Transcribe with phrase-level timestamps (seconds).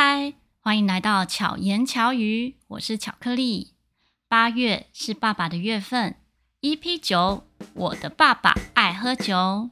[0.00, 3.72] 嗨，欢迎来到巧言巧语，我是巧克力。
[4.28, 6.14] 八月是爸爸的月份
[6.60, 7.42] ，EP 九，
[7.74, 9.70] 我的爸爸爱喝酒。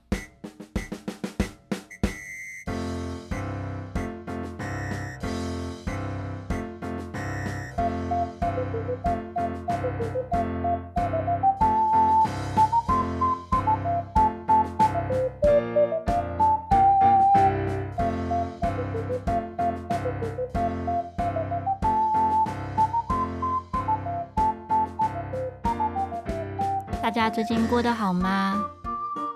[27.47, 28.61] 近过得好吗？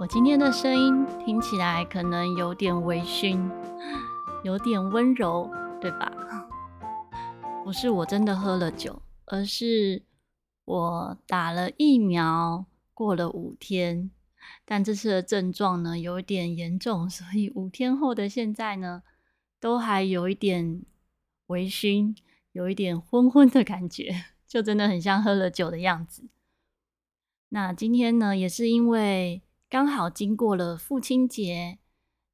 [0.00, 3.48] 我今天的声音听起来可能有点微醺，
[4.42, 5.48] 有点温柔，
[5.80, 6.10] 对吧？
[7.62, 10.02] 不是我真的喝了酒，而是
[10.64, 14.11] 我打了疫苗，过了五天，
[14.64, 19.05] 但这次的症状呢有一点严重，所以五天后的现在呢，
[19.61, 20.83] 都还有一点
[21.47, 22.16] 微醺，
[22.50, 26.24] 有一点昏昏的感觉，就真的很像喝了酒的样子。
[27.53, 31.79] 那今天呢，也是因为刚好经过了父亲节，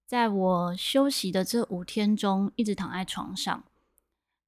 [0.06, 3.64] 在我休息的这五天中，一直躺在床上，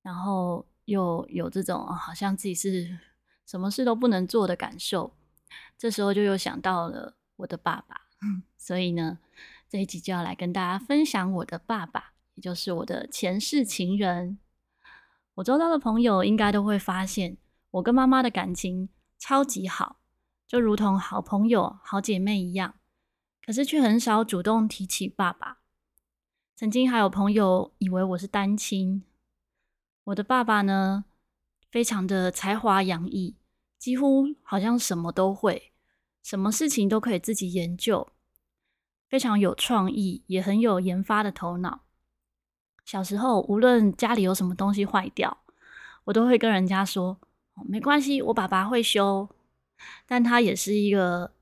[0.03, 2.99] 然后又有这种好像自己是
[3.47, 5.15] 什么事都不能做的感受，
[5.79, 8.03] 这时候就又想到了我的爸爸，
[8.59, 9.19] 所以呢，
[9.71, 14.39] 这一集就要来跟大家分享我的爸爸，也就是我的前世情人。
[15.37, 17.39] 我周遭的朋友应该都会发现，
[17.71, 19.98] 我跟妈妈的感情超级好。
[20.49, 22.77] 就如同好朋友、好姐妹一样，
[23.45, 25.59] 可是却很少主动提起爸爸。
[26.57, 29.05] 曾经还有朋友以为我是单亲。
[30.05, 31.05] 我的爸爸呢，
[31.71, 33.37] 非常的才华洋溢，
[33.79, 35.71] 几乎好像什么都会，
[36.23, 38.09] 什么事情都可以自己研究，
[39.07, 41.83] 非常有创意，也很有研发的头脑。
[42.87, 45.45] 小时候，无论家里有什么东西坏掉，
[46.05, 47.21] 我都会跟人家说
[47.69, 49.29] ：“没关系，我爸爸会修。”
[50.07, 51.33] 但他也是一个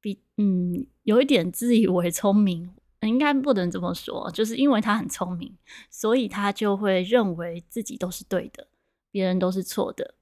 [0.00, 5.56] 比嗯有一点自以为聪明，应该不能这么说，就是因为他很聪明，
[5.90, 8.68] 所以他就会认为自己都是对的，
[9.10, 10.14] 别人都是错的。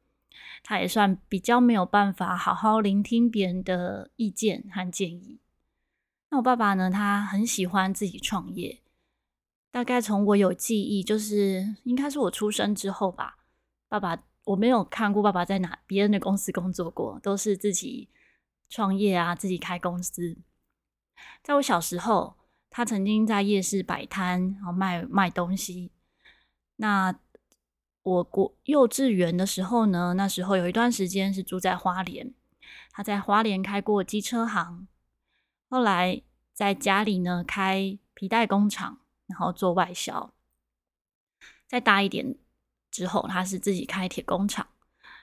[0.62, 5.40] 他也算比较没有办法好好聆听别人的意见和建议。
[6.30, 8.80] 那我爸爸呢，他很喜欢自己创业，
[9.70, 13.38] 大概从我有记忆，就是应该是我出生之后吧，
[13.88, 14.24] 爸爸。
[14.48, 18.08] 我没有看过爸爸在哪别人的公司工作过，都是自己
[18.70, 20.38] 创业啊，自己开公司。
[21.42, 22.36] 在我小时候，
[22.70, 25.92] 他曾经在夜市摆摊，然后卖卖东西。
[26.76, 27.14] 那
[28.02, 32.32] 我国幼稚园的时候呢，那时候有一段时间是住在花莲，
[32.90, 34.88] 他在花莲开过机车行，
[35.68, 36.22] 后来
[36.54, 40.32] 在家里呢开皮带工厂，然后做外销。
[41.66, 42.38] 再大一点。
[42.90, 44.66] 之后，他是自己开铁工厂，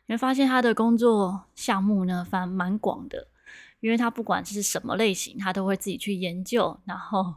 [0.06, 3.28] 你会发现他的工作项目呢，反正蛮广的，
[3.80, 7.36] 因为他不管是什么类型，他都会自己去研究，然后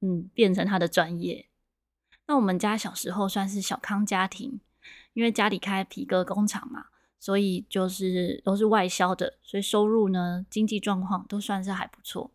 [0.00, 1.48] 嗯，变成他的专业。
[2.26, 4.60] 那我们家小时候算是小康家庭，
[5.14, 6.86] 因为家里开皮革工厂嘛，
[7.18, 12.30] 所以就是都是外销的，所以收入呢，经济状况都算是还不错。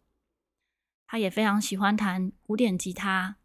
[1.07, 3.37] 他也非常喜欢弹古典吉他，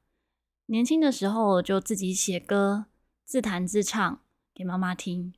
[0.66, 2.87] 年轻的时候就自己写歌。
[3.30, 4.18] 自弹自唱
[4.52, 5.32] 给妈妈听，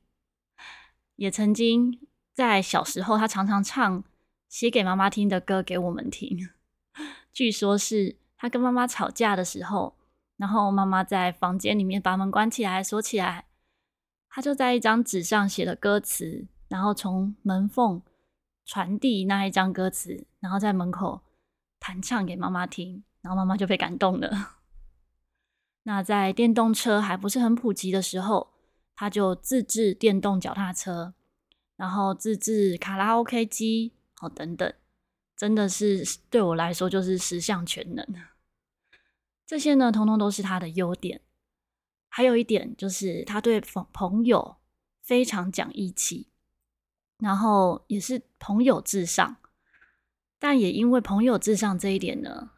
[1.15, 1.99] 也曾经
[2.33, 4.03] 在小时候，他常常唱
[4.49, 6.49] 写给妈妈听的歌给我们听。
[7.31, 9.95] 据说是他跟妈妈吵架的时候，
[10.37, 13.45] 然后妈妈在房间里面把门关起来锁起来，
[14.27, 18.01] 他就在一张纸上写了歌词，然后从门缝
[18.65, 21.21] 传递那一张歌词，然后在门口
[21.79, 24.62] 弹唱给妈妈听，然后妈妈就被感动了。
[25.83, 28.53] 那在电动车还不是很普及的时候，
[28.95, 31.13] 他就自制电动脚踏车，
[31.75, 34.73] 然后自制卡拉 OK 机，哦等等，
[35.35, 38.05] 真的是对我来说就是十项全能。
[39.45, 41.21] 这些呢，通通都是他的优点。
[42.07, 44.57] 还有一点就是他对朋朋友
[45.01, 46.29] 非常讲义气，
[47.17, 49.37] 然后也是朋友至上。
[50.39, 52.51] 但也因为朋友至上这一点呢，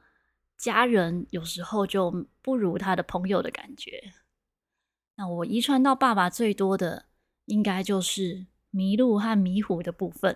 [0.57, 4.13] 家人有时候就不如他的朋友的感觉。
[5.15, 7.05] 那我遗传到爸爸最多的，
[7.45, 10.35] 应该就是迷路和迷糊的部分。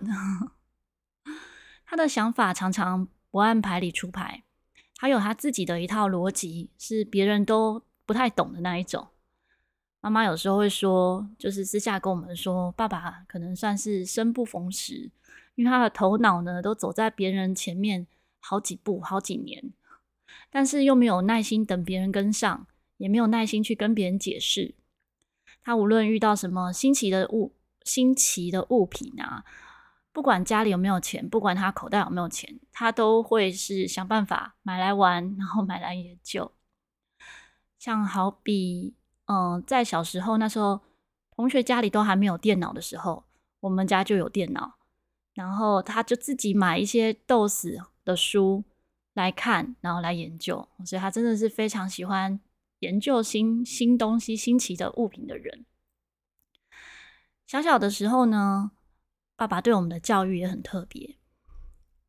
[1.85, 4.43] 他的想法常常不按牌理出牌，
[4.95, 9.07] 他有他自己的一套逻辑，是别人都不太懂的那一种。
[10.01, 15.11] 妈妈有时候会说，就是私下跟我们说，爸爸可能算是生不逢时，
[15.55, 18.07] 因为他的头脑呢，都走在别人前面
[18.39, 19.73] 好几步、好几年。
[20.49, 22.67] 但是又没有耐心等别人跟上，
[22.97, 24.75] 也没有耐心去跟别人解释。
[25.61, 29.43] 他无论遇到什么新奇的物、新奇的物品啊，
[30.11, 36.51] 不管家里有没有钱，不管他口袋有没有钱，他都会是想办法买来玩，然后买来研究。
[37.77, 38.95] 像好比，
[39.25, 40.81] 嗯、在小时候那时候，
[41.35, 43.25] 同学家里都还没有电脑的时候，
[43.61, 44.75] 我们家就有电脑，
[45.33, 48.63] 然后他就自己买一些 DOS 的书
[49.13, 50.67] 来看，然后来研究。
[50.85, 52.39] 所以他真的是非常喜欢
[52.79, 55.65] 研究新新东西、新奇的物品的人。
[57.45, 58.71] 小小的时候呢，
[59.35, 61.15] 爸爸对我们的教育也很特别，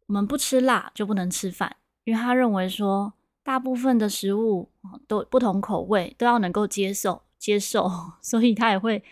[0.06, 3.14] 我们不吃辣就不能吃饭，因为他认为说。
[3.42, 4.70] 大部分的食物
[5.08, 9.02] 都不同口味，都要能够接受接受， 所以他也会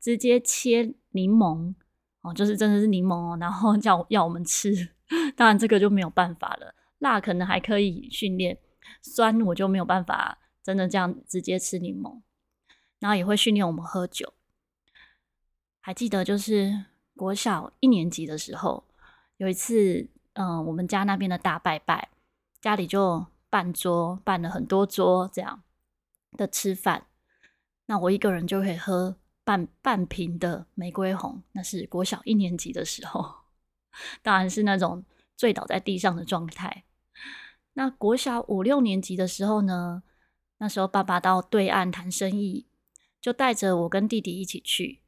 [0.00, 1.72] 直接切柠檬
[2.20, 4.90] 哦，就是真的是柠檬哦，然后叫要我们吃。
[5.36, 8.58] 当然这个就没有办法了，辣可能还可以训练，
[9.02, 12.22] 酸我就没有办法真的这样直接吃柠檬。
[12.98, 14.34] 然后也会训练我们喝酒。
[15.80, 18.84] 还记得就是国小一年级的时候，
[19.36, 22.10] 有一次，嗯、我们家那边的大拜拜，
[22.60, 23.26] 家里就。
[23.48, 25.62] 办桌办了很多桌这样
[26.32, 27.06] 的吃饭，
[27.86, 31.42] 那我一个人就可以喝半半瓶的玫瑰红。
[31.52, 33.34] 那是国小一年级的时候，
[34.20, 35.02] 当然是那种
[35.36, 36.84] 醉倒在地上的状态。
[37.74, 40.02] 那国小五六年级的时候呢，
[40.58, 42.66] 那时候爸爸到对岸谈生意，
[43.20, 45.02] 就带着我跟弟弟一起去。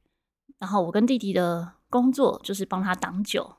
[0.59, 3.57] 然后我跟弟弟的工作就是帮他挡酒。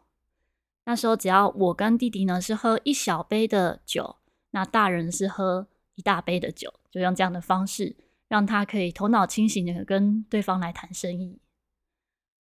[0.86, 4.18] 那时候只要我跟弟弟呢是喝一小杯的酒。
[4.52, 7.96] 那大人是喝一大杯的酒，就用这样的方式
[8.28, 11.40] 让他可以头脑清醒的跟对方来谈生意。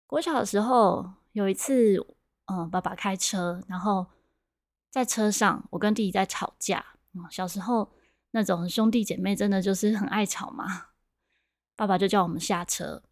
[0.06, 1.98] 国小的时候有一次，
[2.45, 4.07] 嗯，爸爸开车，然后
[4.89, 6.86] 在车上我跟弟弟在吵架。
[7.13, 7.92] 嗯，小时候
[8.31, 10.88] 那种兄弟姐妹真的就是很爱吵嘛。
[11.75, 13.03] 爸爸就叫我们下车。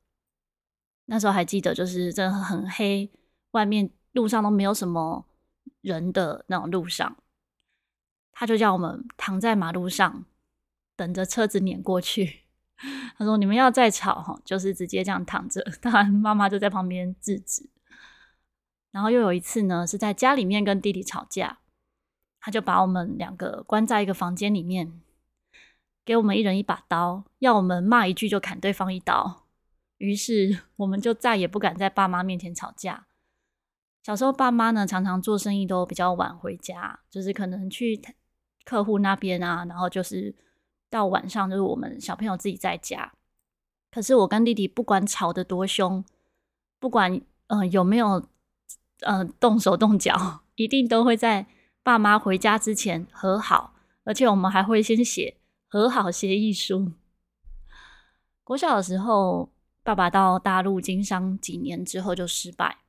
[1.06, 3.12] 那时候还记得，就是真的很黑，
[3.52, 5.26] 外面路上都没有什么
[5.82, 7.18] 人的那种路上。
[8.32, 10.26] 他就叫我们躺在马路上，
[10.96, 12.42] 等着车子碾过去。
[13.18, 17.70] 他说：“你们要再吵哈，就是直接这样躺着。”当然，妈妈就在旁边制止。
[18.94, 21.58] 然后又有一次呢，是在家里面跟弟弟吵架，
[22.40, 25.02] 他就把我们两个关在一个房间里面，
[26.06, 29.44] 给我们一人一把刀，要我们骂一句就砍对方一刀。
[29.98, 33.08] 于是我们就再也不敢在爸妈面前吵架。
[34.04, 38.02] 小时候，爸妈呢常常做生意都比较晚回家，就是可能去。
[38.66, 40.34] 客户那边啊，然后就是
[40.90, 43.12] 到晚上，就是我们小朋友自己在家。
[43.92, 46.02] 可是我跟弟弟不管吵得多凶，
[46.80, 48.26] 不管呃有没有
[49.02, 51.48] 呃动手动脚，一定都会在
[51.82, 55.38] 爸妈回家之前和好，而且我们还会先写
[55.68, 56.92] 和好协议书。
[58.44, 59.52] 国小的时候，
[59.84, 62.80] 爸爸到大陆经商几年之后就失败，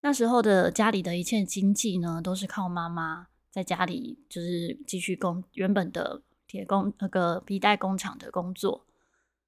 [0.00, 3.28] 那时候的家里的一切经济呢，都是靠妈妈。
[3.50, 8.86] 在家里就是继续工原本的铁工那个皮带工厂的工作。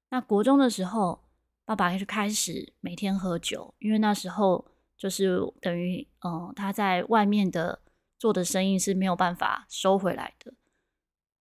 [0.09, 1.23] 那国中的时候，
[1.63, 4.65] 爸爸就开始每天喝酒，因为那时候
[5.03, 7.81] 就是等于嗯他在外面的
[8.17, 10.53] 做的生意是没有办法收回来的，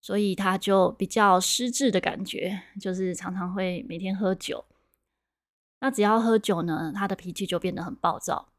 [0.01, 4.65] 所以他就比较失智的感觉，就是常常会每天喝酒。
[5.79, 8.49] 那只要喝酒呢，他的脾气就变得很暴躁，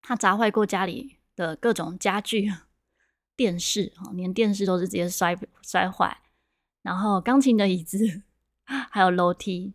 [0.00, 2.52] 他砸坏过家里的各种家具。
[3.36, 6.18] 电视哈，连电视都是直接摔摔坏，
[6.82, 8.22] 然后钢琴的椅子，
[8.66, 9.74] 还有楼梯。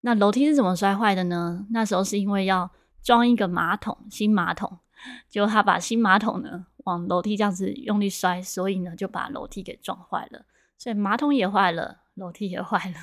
[0.00, 1.66] 那楼梯是怎么摔坏的呢？
[1.70, 2.72] 那时候是因为要
[3.04, 4.78] 装一个马桶，新马桶，
[5.28, 10.46] 结果他把新马桶呢往楼梯这样子用力摔，所以呢就把楼梯给撞坏了。
[10.78, 12.96] 所以马桶也坏了，楼梯也坏了。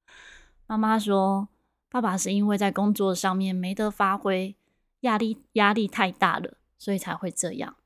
[0.66, 1.48] 妈妈说，
[1.90, 4.56] 爸爸是因为在工作上面没得发挥，
[5.00, 7.76] 压力压力太大了，所以才会这样。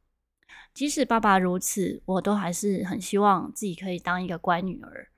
[0.72, 5.08] 即使爸爸如此，我都还是很希望自己可以当一个乖女儿。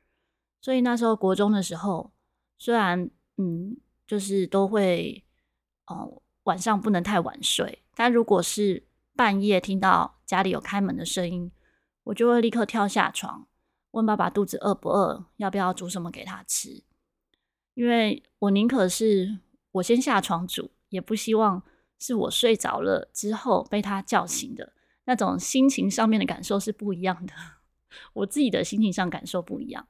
[0.60, 2.12] 所以那时候国中的时候，
[2.58, 3.76] 虽然嗯，
[4.06, 5.23] 就是都会、
[5.86, 11.50] 呃，晚上不能太晚睡，但如果是半夜听到家里有开门的声音，
[12.04, 13.46] 我就会立刻跳下床，
[13.92, 16.82] 问爸爸肚子饿不饿，要不要煮什么给他吃。
[17.74, 19.38] 因为我宁可是
[19.72, 21.62] 我先下床煮，也不希望
[21.98, 24.72] 是我睡着了之后被他叫醒的。
[25.06, 27.34] 那种心情上面的感受是不一样的，
[28.14, 29.86] 我自己的心情上感受不一样。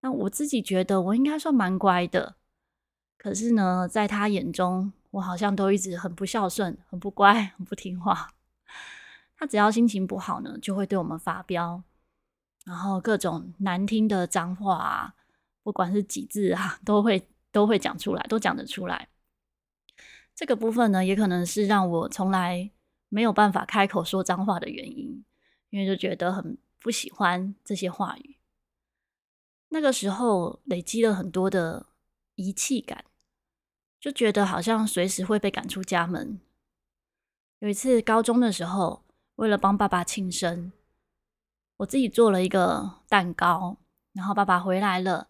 [0.00, 2.36] 那我自己觉得我应该算蛮乖的，
[3.24, 8.34] 可是呢，在他眼中，我好像都一直很不孝顺、很不乖、很不听话。
[9.34, 11.82] 他只要心情不好呢，就会对我们发飙。
[12.66, 15.14] 然后各种难听的脏话啊，
[15.62, 19.08] 不管是几字啊，都会都会讲出来，都讲得出来。
[20.34, 22.70] 这个部分呢，也可能是让我从来
[23.08, 25.24] 没有办法开口说脏话的原因，
[25.70, 28.36] 因为就觉得很不喜欢这些话语。
[29.70, 31.86] 那个时候累积了很多的
[32.34, 33.02] 遗弃感，
[34.04, 36.38] 就觉得好像随时会被赶出家门。
[37.60, 39.02] 有一次高中的时候，
[39.36, 40.72] 为了帮爸爸庆生，
[41.78, 43.78] 我自己做了一个蛋糕，
[44.12, 45.28] 然后爸爸回来了。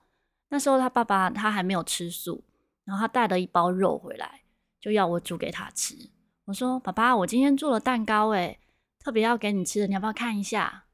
[0.48, 2.42] 那时候他爸爸他还没有吃素，
[2.82, 4.40] 然后他带了一包肉回来。
[4.80, 6.10] 就要我煮给他吃。
[6.46, 8.58] 我说：“爸爸，我今天做了蛋糕，诶，
[8.98, 10.86] 特别要给你吃的，你要不要看一下？”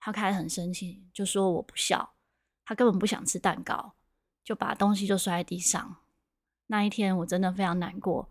[0.00, 2.14] 他开始很生气，就说我不孝。
[2.64, 3.94] 他根本不想吃蛋糕，
[4.42, 5.98] 就把东西就摔在地上。
[6.70, 8.28] 那一天我真的非常难过，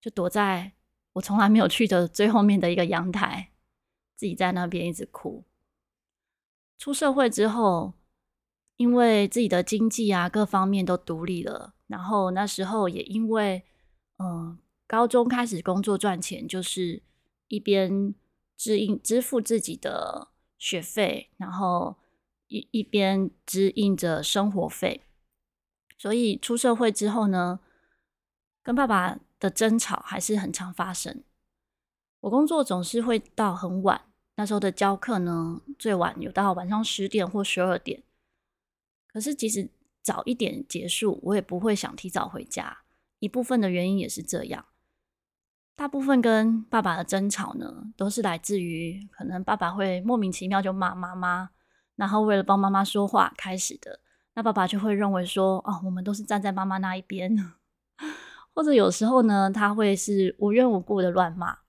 [0.00, 0.72] 就躲在
[1.12, 3.50] 我从来没有去的最后面的一个阳台，
[4.14, 5.44] 自己在那边一直哭。
[6.78, 7.92] 出社会之后，
[8.76, 13.64] 因为自己的经济啊各方面都独立了，然后那时候也因为。
[14.18, 14.56] 嗯，
[14.86, 17.02] 高中开始工作赚钱，就是
[17.48, 18.14] 一边
[18.56, 21.96] 支应支付自己的学费，然后
[22.46, 25.02] 一一边支应着生活费。
[25.96, 27.60] 所以出社会之后呢，
[28.62, 31.22] 跟爸爸的争吵还是很常发生。
[32.20, 34.02] 我工作总是会到很晚，
[34.34, 38.02] 那时候的教课呢，最晚有到晚上十点或十二点。
[39.06, 39.70] 可是即使
[40.02, 42.78] 早一点结束，我也不会想提早回家。
[43.18, 44.66] 一部分的原因也是这样，
[45.74, 51.50] 大部分跟爸爸的争吵呢，都是来自于可能爸爸会莫名其妙就骂妈妈，
[51.94, 54.00] 然后为了帮妈妈说话开始的，
[54.36, 57.34] 那爸爸就会认为说，哦，我们都是站在妈妈那一边，
[58.54, 61.60] 或者有时候呢，他会是无缘无故的乱骂，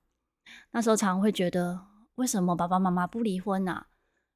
[0.72, 3.88] 那时候常常会觉得，为什么爸爸妈妈不离婚啊？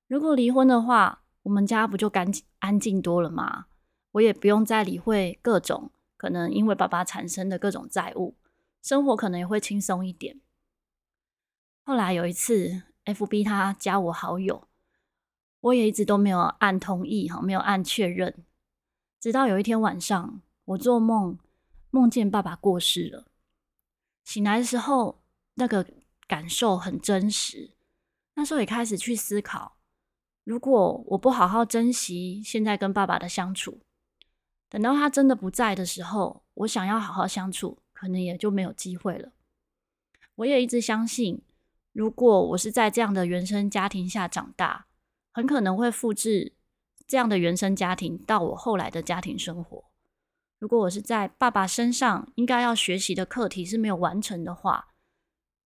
[0.07, 3.65] 如果离婚的话，我们家不就干净安静多了吗？
[4.13, 5.91] 我也不用再理会各种。
[6.15, 8.37] 可能因为爸爸产生的各种债务，
[8.81, 10.39] 生活可能也会轻松一点。
[11.83, 14.67] 后来有一次，FB 他加我好友，
[15.61, 18.43] 我也一直都没有按同意哈，没有按确认。
[19.19, 21.37] 直到有一天晚上，我做梦
[21.89, 23.27] 梦见爸爸过世了，
[24.23, 25.21] 醒来的时候，
[25.55, 25.85] 那个
[26.27, 27.71] 感受很真实。
[28.33, 29.77] 那时候也开始去思考，
[30.43, 33.81] 如果我不好好珍惜现在跟爸爸的相处。
[34.69, 39.33] 等到他真的不在的时候，我想要好好相处，可能也就没有机会了。
[40.35, 41.41] 我也一直相信，
[41.91, 44.87] 如果我是在这样的原生家庭下长大，
[45.31, 46.53] 很可能会复制
[47.07, 49.85] 这样的原生家庭到我后来的家庭生活。
[50.59, 54.89] 如果我是在爸爸身上应该要学习的课题是没有完成的话，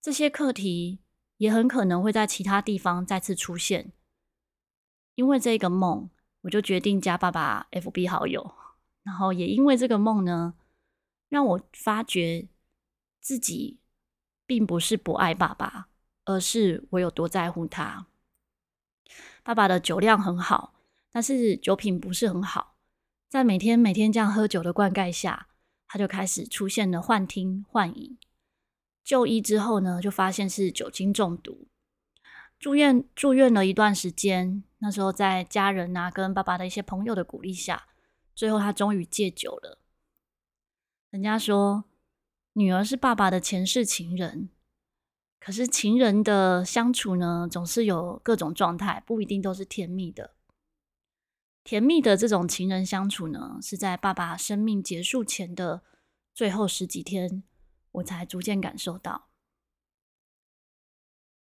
[0.00, 1.00] 这些课题
[1.36, 3.92] 也很可能会在其他地方再次出现。
[5.14, 6.08] 因为这个梦，
[6.42, 8.54] 我就决定加爸爸 FB 好友。
[9.02, 10.54] 然后也因为这个梦呢，
[11.28, 12.48] 让我发觉
[13.20, 13.78] 自己
[14.46, 15.88] 并不是不爱爸爸，
[16.24, 18.08] 而是我有多在乎他。
[19.46, 20.74] 爸爸的酒量很好，
[21.12, 22.74] 但是酒品不是很好，
[23.28, 25.46] 在每天每天这样喝酒的灌溉下，
[25.86, 28.18] 他就开始出现了幻听幻影。
[29.04, 31.68] 就医之后呢，就发现是酒精中毒，
[32.58, 34.64] 住院住院了一段时间。
[34.78, 37.86] 那时候在家人啊跟爸爸的一些朋友的鼓励下。
[38.34, 39.78] 最后，他终于戒酒了。
[41.10, 41.84] 人家说，
[42.54, 44.48] 女儿是爸爸的前世情人，
[45.38, 50.34] 可是情人的相处呢，总是有各种状态，不一定都是甜蜜的。
[51.62, 55.82] 甜蜜的这种情人相处呢，是在爸爸生命结束前的
[56.34, 57.42] 最后十几天，
[57.92, 59.28] 我才逐渐感受到。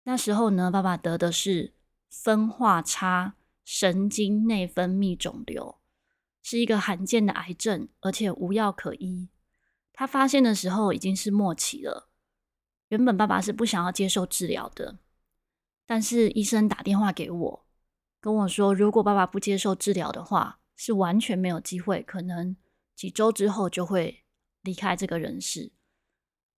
[0.04, 1.74] 那时候呢，爸爸得的是
[2.10, 5.80] 分化差神经内分泌肿瘤。
[6.46, 9.30] 是一个罕见的癌症，而且无药可医。
[9.94, 12.10] 他发现的时候已经是末期了。
[12.94, 15.00] 原本爸爸是不想要接受治疗的，
[15.88, 17.66] 但是医生打电话给我，
[18.22, 22.56] 跟我说，如果爸爸不接受治疗的话，是完全没有机会，可能
[22.96, 24.24] 几周之后就会
[24.62, 25.72] 离开这个人世。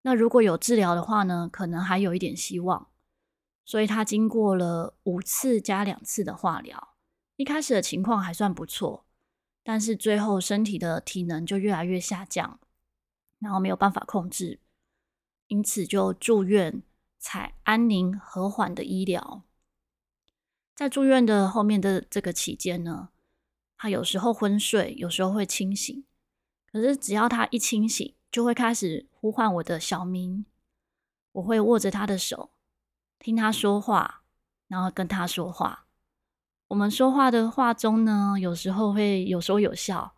[0.02, 2.88] 那如果有治疗的话呢，可能还有一点希望。
[3.64, 6.96] 所以他经过了五次加两次的化疗，
[7.36, 9.06] 一开始的情况还算不错。
[9.62, 12.58] 但是最后身体的体能就越来越下降，
[13.38, 14.58] 然后没有办法控制，
[15.54, 16.82] 因此就住院
[17.20, 19.44] 采安宁和缓的医疗。
[20.74, 23.10] 在住院的后面的这个期间呢，
[23.76, 26.04] 他有时候昏睡，有时候会清醒。
[26.72, 30.44] 可是只要他一清醒，就会开始呼唤我的小名，
[31.30, 32.50] 我会握着他的手，
[33.20, 34.24] 听他说话，
[34.66, 35.86] 然后跟他说话。
[36.66, 40.16] 我们说话的话中呢，有时候会有说有笑，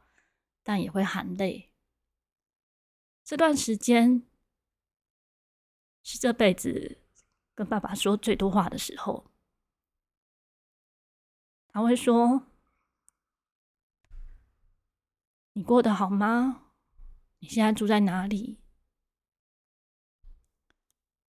[0.62, 1.72] 但也会含泪。
[3.22, 4.22] 这段时间
[6.08, 6.98] 是这辈子
[7.52, 9.28] 跟爸爸说最多话的时候。
[11.70, 12.46] 他会说
[15.54, 16.70] ：“你过得好吗？
[17.40, 18.60] 你现在住在哪里？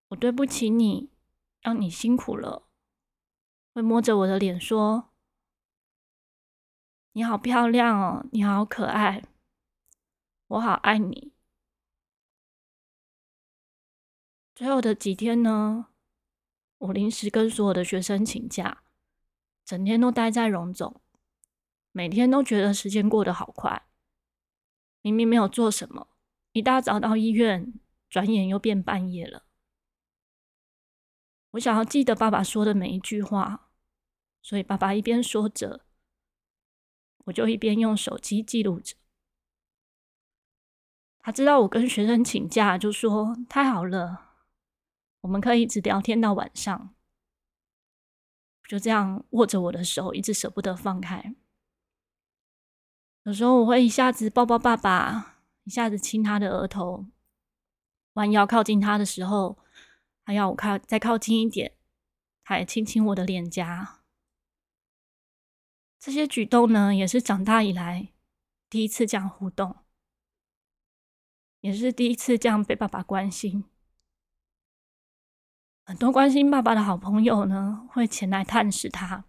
[0.09, 1.09] 我对不起你，
[1.61, 2.67] 让你辛苦了。”
[3.73, 5.13] 会摸着我的脸说
[7.13, 9.23] ：“你好漂亮哦，你好可爱，
[10.47, 11.31] 我好爱你。”
[14.55, 15.87] 最后的几天呢，
[16.77, 18.83] 我临时跟所有的学生请假。
[19.65, 21.01] 整天都待在荣总，
[21.91, 23.87] 每天都觉得时间过得好快。
[25.01, 26.07] 明明没有做什么，
[26.53, 27.73] 一大早到医院，
[28.09, 29.43] 转眼又变半夜了。
[31.51, 33.71] 我想要记得爸爸说的每一句话，
[34.41, 35.85] 所以爸爸一边说着，
[37.25, 38.95] 我就一边用手机记录着。
[41.19, 44.24] 他知道我跟学生请假，就说太好了，
[45.25, 46.93] 我们可以一直聊天到晚上。
[48.67, 51.35] 就这样握着我的手，一直舍不得放开。
[53.23, 57.07] 有时候我会一下子抱抱爸爸，一下子亲他的额头，
[58.13, 59.57] 弯腰靠近他的时候，
[60.23, 61.75] 他要我靠再靠近一点，
[62.43, 64.03] 他也亲亲我的脸颊。
[65.99, 68.09] 这些举动呢，也是长大以来
[68.69, 69.75] 第一次这样互动，
[71.61, 73.65] 也是第一次这样被爸爸关心。
[75.87, 79.25] 很多关心爸爸的好朋友呢，会前来探视他。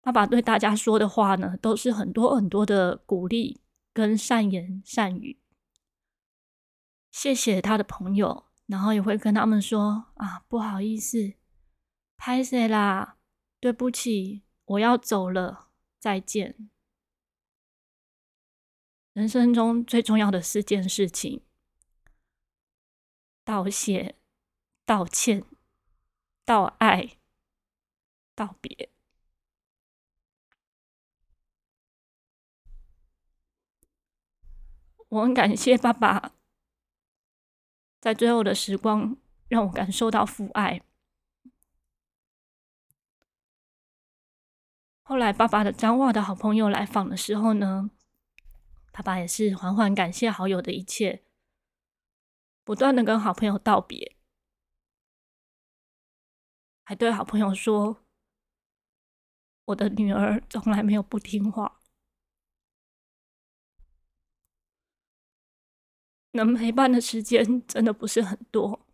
[0.00, 3.60] 爸爸对大家说的话呢，都是很多很多的鼓励
[3.92, 5.40] 跟善言善语。
[7.10, 11.34] 谢谢他的朋友，然后也会跟他们说：“啊，不好意思，
[12.16, 13.18] 拍谢啦，
[13.58, 16.70] 对不起，我要走了，再见。”
[19.12, 21.42] 人生中最重要的四件事情：
[23.44, 24.17] 道谢。
[24.88, 25.44] 道歉、
[26.46, 27.18] 道爱、
[28.34, 28.88] 道别。
[35.08, 36.32] 我很感谢爸爸，
[38.00, 40.80] 在最后的时光让我感受到父爱。
[45.02, 47.90] 后来，爸爸的彰化的好朋友来访的时候呢，
[48.90, 51.22] 爸爸也是缓缓感谢好友的一切，
[52.64, 54.17] 不断的跟好朋友道别。
[56.88, 58.02] 还对好朋友说
[59.66, 61.82] ：“我的女儿从来没有不听话，
[66.30, 68.86] 能陪伴的时间真的不是很多，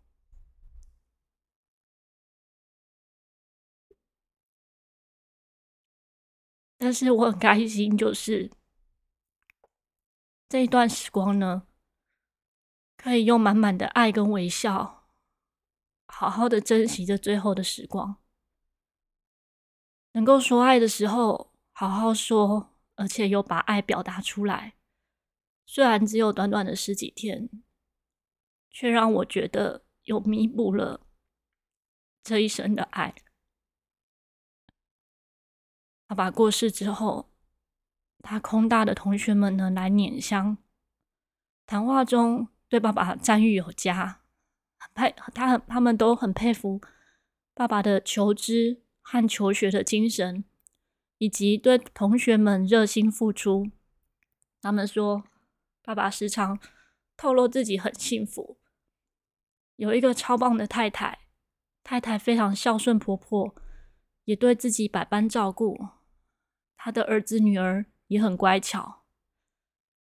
[6.77, 8.51] 但是我很开心，就是
[10.49, 11.65] 这一段时光呢，
[12.97, 15.03] 可以用满满的爱跟微笑。”
[16.07, 18.17] 好好的珍惜着最后的时光，
[20.13, 24.75] 能够说爱的时候好好说，而且又把爱表达出来。
[25.65, 27.49] 虽然只有短短的十几天，
[28.69, 31.05] 却让我觉得又弥补了
[32.23, 33.15] 这一生的爱。
[36.07, 37.31] 爸爸过世之后，
[38.19, 40.57] 他空大的同学们呢，来拈香，
[41.65, 44.21] 谈话中对爸爸赞誉有加。
[44.95, 46.81] 佩他很，他们都很佩服
[47.53, 50.45] 爸爸的求知和求学的精神，
[51.17, 53.69] 以及对同学们热心付出。
[54.61, 55.23] 他们说，
[55.83, 56.57] 爸爸时常
[57.15, 58.57] 透露自己很幸福，
[59.75, 61.19] 有一个超棒的太太，
[61.83, 63.53] 太太非常孝顺婆婆，
[64.23, 65.77] 也对自己百般照顾。
[66.77, 69.03] 他的儿子女儿也很乖巧，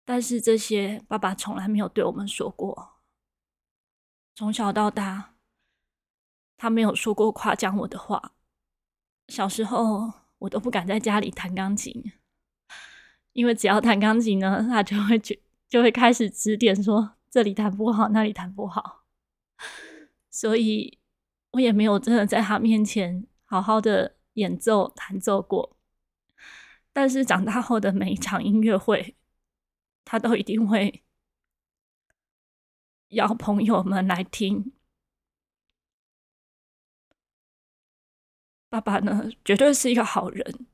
[0.06, 2.95] 但是这些爸爸从来没有对我们说过。
[4.36, 5.36] 从小到大，
[6.58, 8.34] 他没有说过夸奖我的话。
[9.30, 12.12] 小时候，我都不敢在家里弹钢琴，
[13.32, 15.34] 因为只要弹钢琴呢，他就会就
[15.70, 19.06] 就会开始指点说这里弹不好，那里弹不好。
[20.30, 21.00] 所以，
[21.52, 25.78] 我也没有真的在他面前好好的演奏弹奏过。
[26.92, 29.16] 但是长大后的每一场音乐会，
[30.04, 31.05] 他都一定会。
[33.16, 34.74] 邀朋友们来听，
[38.68, 40.68] 爸爸呢，绝对是一个好人，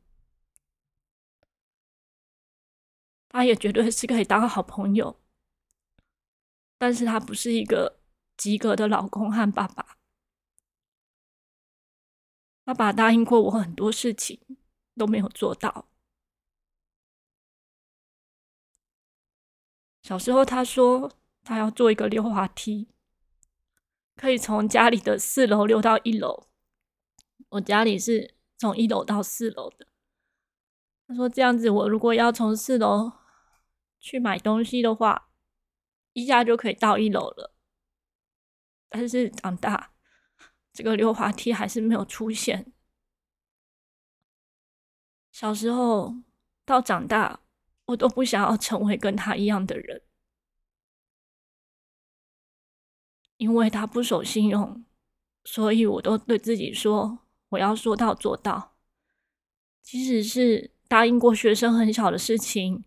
[3.30, 5.22] 他也绝对是可以当好朋友，
[6.80, 8.00] 但是他不是一个
[8.36, 9.98] 及格的老公和爸爸。
[12.64, 14.40] 爸爸答应过我很多事情，
[14.96, 15.88] 都没有做到。
[20.02, 21.12] 小时候，他说
[21.44, 22.88] 他要做一个溜滑梯，
[24.16, 26.48] 可以从家里的四楼溜到一楼。
[27.50, 29.88] 我家里是从一楼到四楼的。
[31.08, 33.12] 他说这样子，我如果要从四楼
[34.00, 35.30] 去买东西的话，
[36.14, 37.54] 一下就可以到一楼了。
[38.88, 39.94] 但是长大，
[40.72, 42.72] 这个溜滑梯还是没有出现。
[45.32, 46.16] 小时候
[46.66, 47.42] 到长大，
[47.86, 50.04] 我都不想要成为跟他一样的人，
[53.42, 54.86] 因为他不守信用，
[55.44, 57.18] 所以我都对自己说，
[57.50, 58.76] 我要说到做到。
[59.82, 62.84] 即使是答应过学生很小的事情，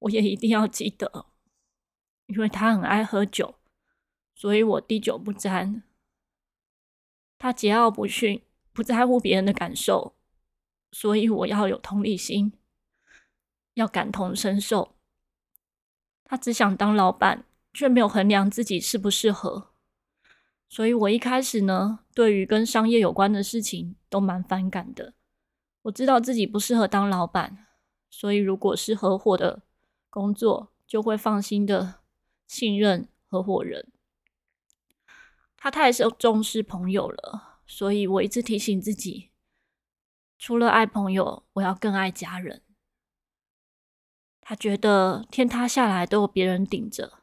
[0.00, 1.24] 我也一定要记得。
[2.26, 3.54] 因为他很爱喝酒，
[4.34, 5.82] 所以我滴酒不沾。
[7.38, 8.42] 他桀骜不驯，
[8.74, 10.14] 不在乎别人的感受。
[10.92, 12.52] 所以我要有同理心，
[13.72, 14.96] 要感同身受。
[16.24, 19.70] 他只想当老板，却没有衡量自己适不适合。
[20.68, 25.14] 所以我一开始呢，对于跟商业有关的事情都蛮反感的。
[25.82, 27.66] 我知道自己不适合当老板，
[28.10, 29.62] 所以如果是合伙的
[30.10, 32.00] 工作，就会放心的
[32.46, 33.90] 信任合伙人。
[35.56, 39.30] 他太重视朋友了，所以我一直提醒自己。
[40.38, 42.62] 除了爱朋友，我要更爱家人。
[44.40, 47.20] 他觉得天塌下来都有别人顶着，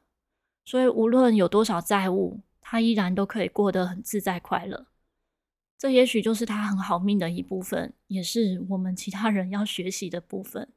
[0.65, 4.88] 所以无论有多少债务，他依然都可以过得很自在快乐。
[5.78, 10.73] 这也许就是他很好命的一部分，也是我们其他人要学习的部分。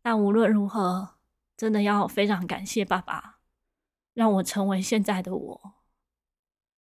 [0.00, 1.16] 但无论如何，
[1.56, 3.40] 真的要非常感谢爸爸，
[4.14, 5.74] 让我成为现在的我。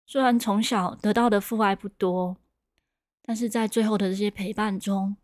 [0.06, 2.36] 虽然从小得到的父爱不多。
[3.26, 5.16] 但是在最后的这些陪伴中，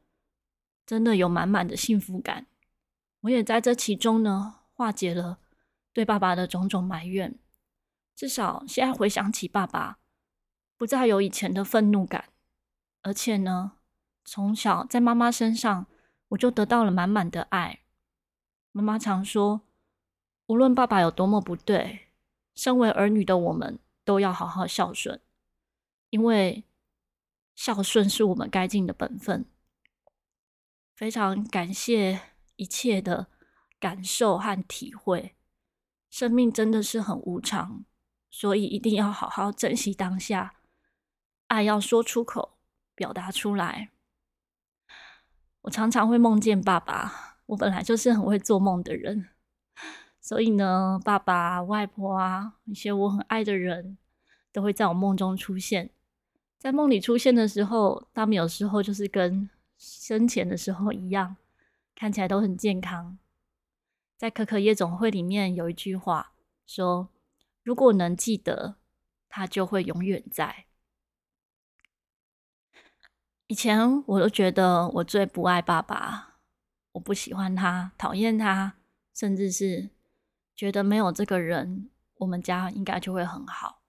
[0.86, 2.48] 真的有满满的幸福感。
[3.20, 5.40] 我也在这其中呢，化解了
[5.92, 7.38] 对爸爸的种种埋怨。
[8.20, 9.98] 至少现在回想起爸爸，
[10.76, 12.26] 不再有以前的愤怒感。
[13.02, 13.78] 而且呢，
[14.26, 15.86] 从小在妈妈身上，
[16.28, 17.80] 我就得到了满满的爱。
[18.74, 19.62] 妈妈常说，
[20.48, 22.10] 无论爸爸有多么不对，
[22.56, 25.22] 身为儿女的我们都要好好孝顺，
[26.10, 26.66] 因为。
[27.56, 29.46] 孝顺是我们该尽的本分。
[30.96, 32.22] 非常感谢
[32.56, 33.28] 一切的
[33.82, 35.36] 感受和体会。
[36.10, 37.84] 生命真的是很无常，
[38.30, 40.56] 所以一定要好好珍惜当下。
[41.48, 42.58] 爱要说出口，
[42.96, 43.90] 表达出来。
[45.62, 47.38] 我常常会梦见爸爸。
[47.48, 49.30] 我本来就是很会做梦的人，
[50.22, 53.98] 所以呢，爸爸、外婆啊，一些我很爱的人
[54.52, 55.90] 都会在我梦中出现。
[56.60, 61.38] 在梦里出现的时候，他们有时候就是跟生前的时候一样，
[61.96, 63.18] 看起来都很健康。
[64.16, 66.34] 在可可夜总会里面有一句话
[66.68, 67.10] 说
[67.70, 68.78] ：“如果能记得，
[69.28, 70.66] 他就会永远在。”
[73.46, 76.40] 以前我都觉得我最不爱爸爸，
[76.94, 78.78] 我不喜欢他，讨厌他，
[79.14, 79.92] 甚至是
[80.56, 83.84] 觉得没有这个人，我们家应该就会很好。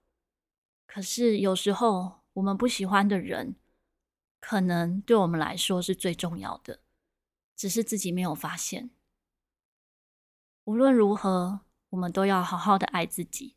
[0.87, 2.21] 可是有时候。
[2.35, 3.57] 我们不喜欢的人，
[4.39, 6.81] 可能对我们来说是最重要的，
[7.57, 8.91] 只是自己没有发现。
[10.63, 13.57] 无论如何，我们都要好好的爱自己。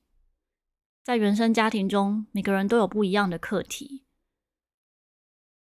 [1.03, 4.05] 在原生家庭中，每个人都有不一样的课题。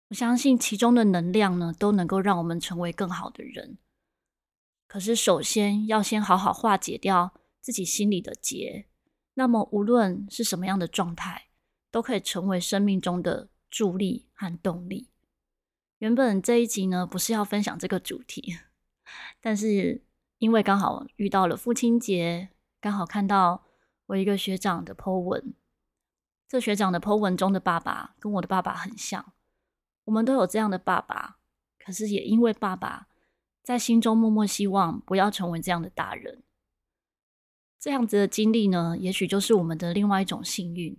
[0.08, 3.78] 我相信其中的能量呢，都能够让我们成为更好的人。
[4.88, 8.88] 可是，首先要先好好化解掉自己心里的结。
[9.34, 11.44] 那么，无论是什么样的状态。
[11.90, 15.10] 都可以成为生命中的助力和动力。
[16.00, 18.58] 原本这一集呢，不是要分享这个主题，
[19.42, 20.04] 但是
[20.38, 22.50] 因为刚好遇到了父亲节，
[22.82, 23.64] 刚好看到
[24.08, 25.54] 我一个学长的 po 文，
[26.48, 29.34] 这学长的 po 文中的爸爸跟我的爸爸很像，
[30.06, 31.38] 我们都有这样的爸爸，
[31.80, 33.08] 可是也因为爸爸
[33.62, 36.44] 在心中默默希望不要成为这样的大人，
[37.80, 40.98] 这样子的经历呢，也许就是我们的另外一种幸运。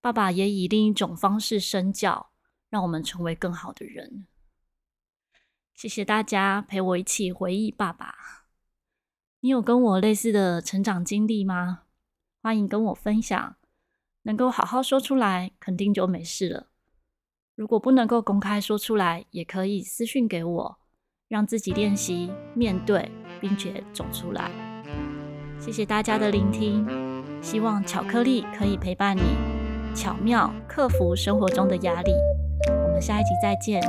[0.00, 2.32] 爸爸也以另一种方式身教，
[2.68, 4.26] 让我们成为更好的人。
[5.74, 8.46] 谢谢大家陪我一起回忆爸爸。
[9.40, 11.82] 你有跟我类似的成长经历吗？
[12.42, 13.56] 欢迎跟我分享。
[14.24, 16.66] 能够好好说出来，肯定就没事了。
[17.54, 20.78] 如果不能够公开说出来，也可以私讯给我，
[21.28, 24.50] 让自己练习面对，并且走出来。
[25.60, 26.84] 谢谢大家的聆听，
[27.40, 29.22] 希望巧克力可以陪伴你。
[29.94, 32.12] 巧妙克服生活中的压力，
[32.68, 33.80] 我们下一集再见。